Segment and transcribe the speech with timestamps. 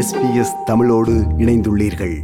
[0.00, 2.16] SBS தமிழோடு இணைந்துள்ளீர்கள்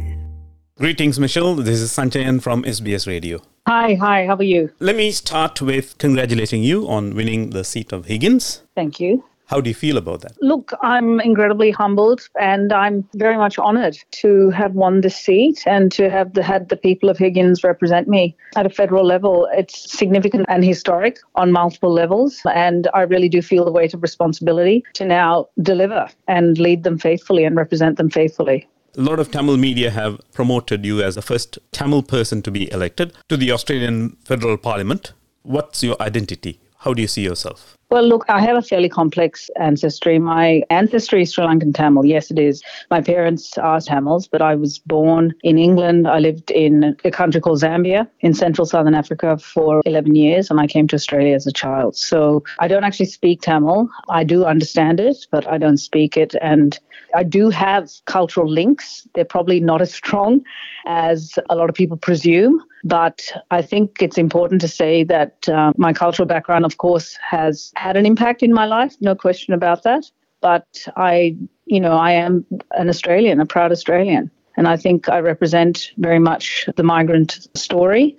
[0.77, 1.51] Greetings, Michelle.
[1.67, 3.35] This is Sanchayan from SBS Radio.
[3.67, 4.61] Hi, hi, how are you?
[4.79, 8.45] Let me start with congratulating you on winning the seat of Higgins.
[8.75, 9.11] Thank you.
[9.46, 10.32] How do you feel about that?
[10.42, 15.92] Look, I'm incredibly humbled and I'm very much honoured to have won this seat and
[15.92, 19.48] to have the, had the people of Higgins represent me at a federal level.
[19.52, 24.02] It's significant and historic on multiple levels, and I really do feel the weight of
[24.02, 28.66] responsibility to now deliver and lead them faithfully and represent them faithfully.
[28.98, 32.72] A lot of Tamil media have promoted you as the first Tamil person to be
[32.72, 35.12] elected to the Australian Federal Parliament.
[35.42, 36.58] What's your identity?
[36.78, 37.75] How do you see yourself?
[37.88, 40.18] Well, look, I have a fairly complex ancestry.
[40.18, 42.04] My ancestry is Sri Lankan Tamil.
[42.04, 42.60] Yes, it is.
[42.90, 46.08] My parents are Tamils, but I was born in England.
[46.08, 50.58] I lived in a country called Zambia in central southern Africa for 11 years, and
[50.58, 51.96] I came to Australia as a child.
[51.96, 53.88] So I don't actually speak Tamil.
[54.08, 56.34] I do understand it, but I don't speak it.
[56.42, 56.76] And
[57.14, 59.06] I do have cultural links.
[59.14, 60.42] They're probably not as strong
[60.86, 62.60] as a lot of people presume.
[62.84, 67.72] But I think it's important to say that uh, my cultural background, of course, has
[67.76, 70.10] had an impact in my life, no question about that.
[70.40, 74.30] But I, you know, I am an Australian, a proud Australian.
[74.56, 78.16] And I think I represent very much the migrant story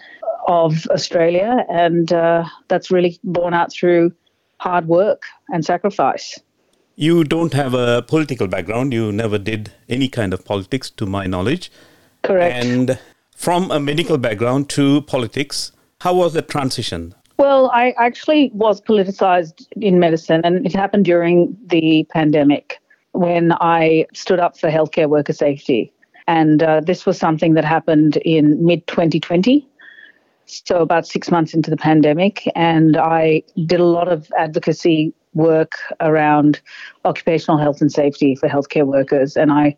[0.47, 1.65] of Australia.
[1.69, 4.13] And uh, that's really borne out through
[4.59, 6.39] hard work and sacrifice.
[6.95, 8.93] You don't have a political background.
[8.93, 11.71] You never did any kind of politics, to my knowledge.
[12.23, 12.65] Correct.
[12.65, 12.99] And
[13.35, 17.13] from a medical background to politics, how was the transition?
[17.37, 22.79] Well, I actually was politicized in medicine, and it happened during the pandemic
[23.11, 25.93] when I stood up for healthcare worker safety.
[26.27, 29.67] And uh, this was something that happened in mid 2020,
[30.45, 32.49] so about six months into the pandemic.
[32.55, 36.59] And I did a lot of advocacy work around
[37.05, 39.37] occupational health and safety for healthcare workers.
[39.37, 39.77] And I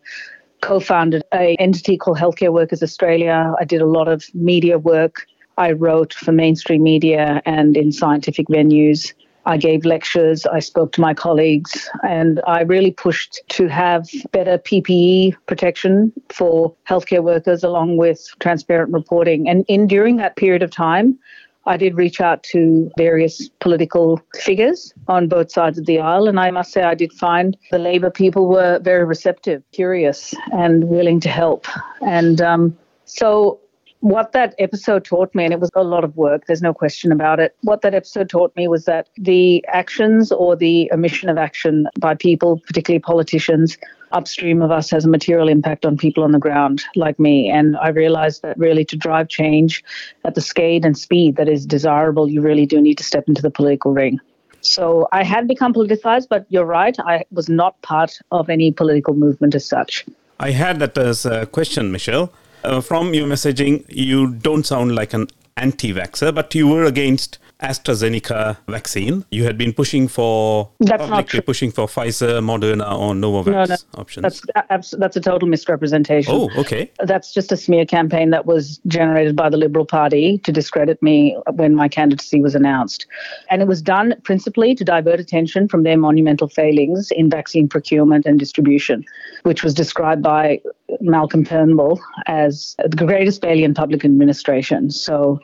[0.62, 3.54] co-founded a entity called Healthcare Workers Australia.
[3.60, 5.26] I did a lot of media work.
[5.60, 9.12] I wrote for mainstream media and in scientific venues.
[9.44, 14.56] I gave lectures, I spoke to my colleagues, and I really pushed to have better
[14.56, 19.50] PPE protection for healthcare workers along with transparent reporting.
[19.50, 21.18] And in during that period of time,
[21.66, 26.40] I did reach out to various political figures on both sides of the aisle, and
[26.40, 31.20] I must say I did find the Labor people were very receptive, curious, and willing
[31.20, 31.66] to help.
[32.00, 33.60] And um, so,
[34.00, 37.12] what that episode taught me, and it was a lot of work, there's no question
[37.12, 37.54] about it.
[37.62, 42.14] What that episode taught me was that the actions or the omission of action by
[42.14, 43.76] people, particularly politicians,
[44.12, 47.48] upstream of us has a material impact on people on the ground like me.
[47.48, 49.84] And I realized that really to drive change
[50.24, 53.42] at the scale and speed that is desirable, you really do need to step into
[53.42, 54.18] the political ring.
[54.62, 59.14] So I had become politicized, but you're right, I was not part of any political
[59.14, 60.04] movement as such.
[60.38, 62.32] I had that as a question, Michelle.
[62.62, 67.38] Uh, from your messaging, you don't sound like an anti vaxxer, but you were against
[67.62, 69.24] AstraZeneca vaccine.
[69.30, 71.40] You had been pushing for That's not true.
[71.42, 74.42] pushing for Pfizer, Moderna, or Novavax No, no, options.
[74.68, 76.32] That's that's a total misrepresentation.
[76.34, 76.90] oh, okay.
[77.00, 81.36] That's just a smear campaign that was generated by the Liberal Party to discredit me
[81.54, 83.06] when my candidacy was announced.
[83.50, 88.26] And it was done principally to divert attention from their monumental failings in vaccine procurement
[88.26, 89.04] and distribution,
[89.42, 90.60] which was described by
[91.00, 94.90] Malcolm Turnbull as the greatest failure in public administration.
[94.90, 95.38] So,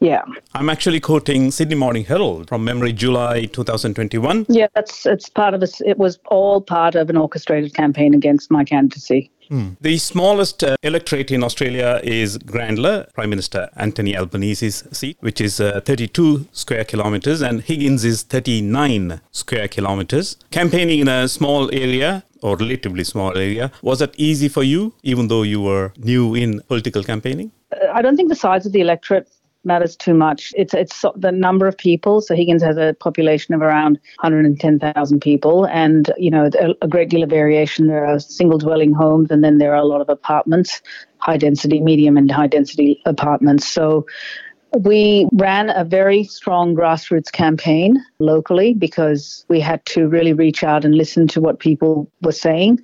[0.00, 0.22] yeah.
[0.54, 4.46] I'm actually quoting Sydney Morning Herald from memory, July 2021.
[4.48, 5.80] Yeah, that's it's part of this.
[5.80, 9.30] It was all part of an orchestrated campaign against my candidacy.
[9.80, 15.60] The smallest uh, electorate in Australia is Grayndler, Prime Minister Anthony Albanese's seat, which is
[15.60, 20.36] uh, 32 square kilometers, and Higgins is 39 square kilometers.
[20.50, 25.28] Campaigning in a small area, or relatively small area, was that easy for you, even
[25.28, 27.52] though you were new in political campaigning?
[27.92, 29.28] I don't think the size of the electorate
[29.66, 30.54] matters too much.
[30.56, 32.20] It's it's the number of people.
[32.20, 37.10] So Higgins has a population of around 110,000 people, and you know a, a great
[37.10, 37.88] deal of variation.
[37.88, 40.80] There are single dwelling homes, and then there are a lot of apartments,
[41.18, 43.66] high density, medium, and high density apartments.
[43.68, 44.06] So.
[44.80, 50.84] We ran a very strong grassroots campaign locally because we had to really reach out
[50.84, 52.80] and listen to what people were saying.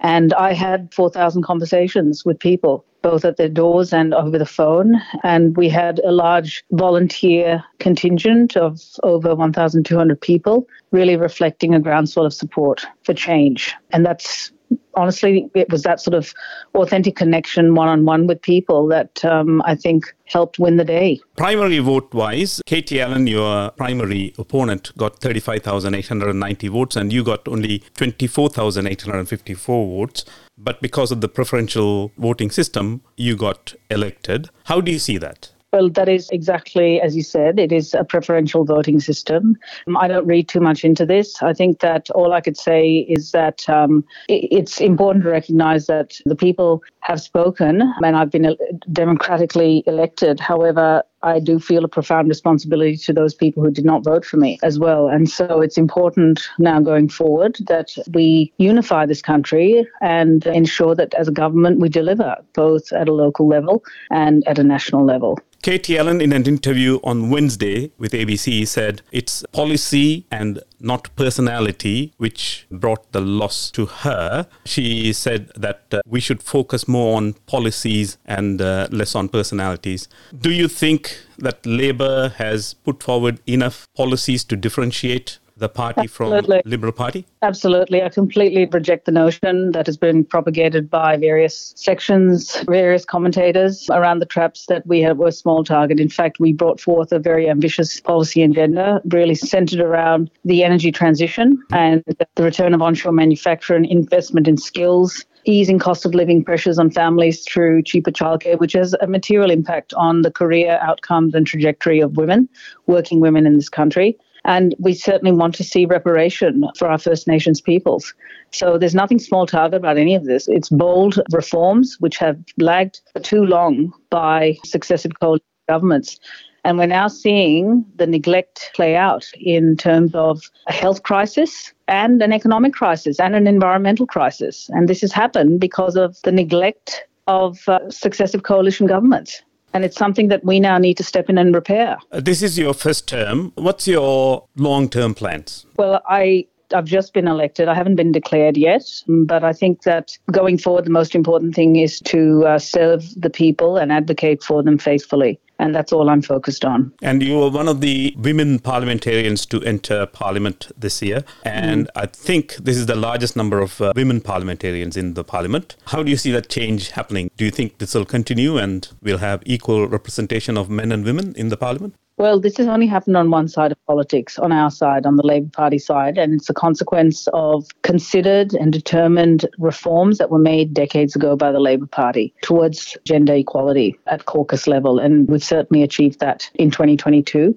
[0.00, 5.00] And I had 4,000 conversations with people, both at their doors and over the phone.
[5.22, 12.26] And we had a large volunteer contingent of over 1,200 people, really reflecting a groundswell
[12.26, 13.74] of support for change.
[13.90, 14.52] And that's
[14.96, 16.32] honestly, it was that sort of
[16.74, 21.20] authentic connection one on one with people that um, I think helped win the day.
[21.36, 27.84] Primary vote wise, Katie Allen, your primary opponent, got 35,890 votes and you got only
[27.94, 30.24] 24,854 votes.
[30.58, 34.48] But because of the preferential voting system, you got elected.
[34.64, 35.50] How do you see that?
[35.76, 37.58] Well, that is exactly as you said.
[37.58, 39.58] It is a preferential voting system.
[39.86, 41.42] Um, I don't read too much into this.
[41.42, 46.18] I think that all I could say is that um, it's important to recognize that
[46.24, 48.56] the people have spoken and I've been
[48.90, 50.40] democratically elected.
[50.40, 54.36] However, I do feel a profound responsibility to those people who did not vote for
[54.36, 55.08] me as well.
[55.08, 61.14] And so it's important now going forward that we unify this country and ensure that
[61.14, 65.38] as a government we deliver both at a local level and at a national level.
[65.62, 72.12] Katie Allen, in an interview on Wednesday with ABC, said it's policy and not personality
[72.16, 74.46] which brought the loss to her.
[74.64, 80.08] She said that uh, we should focus more on policies and uh, less on personalities.
[80.38, 86.32] Do you think that Labor has put forward enough policies to differentiate the party from
[86.32, 86.62] Absolutely.
[86.64, 87.26] Liberal Party?
[87.42, 88.02] Absolutely.
[88.02, 94.18] I completely reject the notion that has been propagated by various sections, various commentators around
[94.18, 95.98] the traps that we had, were a small target.
[95.98, 100.92] In fact, we brought forth a very ambitious policy agenda, really centered around the energy
[100.92, 102.04] transition and
[102.34, 107.44] the return of onshore manufacturing, investment in skills, easing cost of living pressures on families
[107.44, 112.16] through cheaper childcare, which has a material impact on the career outcomes and trajectory of
[112.16, 112.48] women,
[112.86, 114.18] working women in this country.
[114.46, 118.14] And we certainly want to see reparation for our First Nations peoples.
[118.52, 120.46] So there's nothing small target about any of this.
[120.46, 126.20] It's bold reforms which have lagged for too long by successive coalition governments.
[126.64, 132.22] And we're now seeing the neglect play out in terms of a health crisis and
[132.22, 134.68] an economic crisis and an environmental crisis.
[134.72, 139.42] And this has happened because of the neglect of uh, successive coalition governments.
[139.76, 141.98] And it's something that we now need to step in and repair.
[142.10, 143.52] Uh, This is your first term.
[143.56, 145.66] What's your long term plans?
[145.76, 147.68] Well, I I've just been elected.
[147.68, 151.76] I haven't been declared yet, but I think that going forward, the most important thing
[151.76, 155.38] is to uh, serve the people and advocate for them faithfully.
[155.58, 156.92] And that's all I'm focused on.
[157.02, 161.24] And you were one of the women parliamentarians to enter parliament this year.
[161.44, 165.76] And I think this is the largest number of uh, women parliamentarians in the parliament.
[165.86, 167.30] How do you see that change happening?
[167.36, 171.34] Do you think this will continue and we'll have equal representation of men and women
[171.36, 171.94] in the parliament?
[172.18, 175.26] Well, this has only happened on one side of politics, on our side, on the
[175.26, 180.72] Labor Party side, and it's a consequence of considered and determined reforms that were made
[180.72, 185.82] decades ago by the Labor Party towards gender equality at caucus level, and we've certainly
[185.82, 187.54] achieved that in 2022.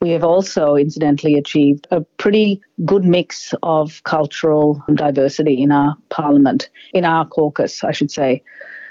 [0.00, 6.68] We have also, incidentally, achieved a pretty good mix of cultural diversity in our parliament,
[6.92, 8.42] in our caucus, I should say.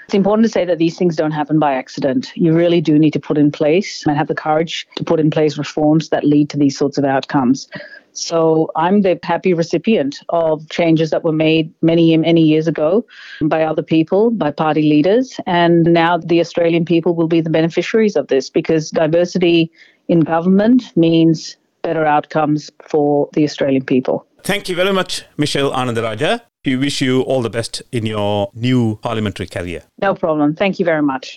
[0.09, 2.31] It's important to say that these things don't happen by accident.
[2.33, 5.29] You really do need to put in place and have the courage to put in
[5.29, 7.69] place reforms that lead to these sorts of outcomes.
[8.13, 13.05] So I'm the happy recipient of changes that were made many, many years ago
[13.43, 15.39] by other people, by party leaders.
[15.45, 19.71] And now the Australian people will be the beneficiaries of this because diversity
[20.07, 21.55] in government means
[21.89, 24.17] better outcomes for the Australian people.
[24.43, 26.33] Thank you very much, Michelle Ananda-Rajah.
[26.65, 29.81] We wish you all the best in your new parliamentary career.
[30.01, 30.55] No problem.
[30.55, 31.27] Thank you very much.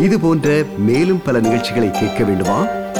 [0.00, 0.48] இது போன்ற
[0.88, 2.58] மேலும் பல நிகழ்ச்சிகளை கேட்க வேண்டுமா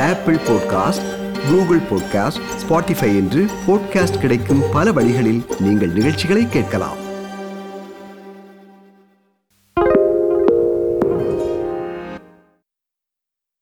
[0.09, 1.07] Apple podcast
[1.47, 7.00] Google podcast Spotify என்று podcast கிடைக்கும் பல வழிகளில் நீங்கள் நிகழ்ச்சிகளை கேட்கலாம்